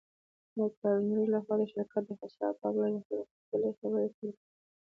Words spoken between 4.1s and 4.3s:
پيل کړې.